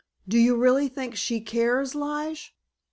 [0.27, 2.55] Do you really think she cares, Lige?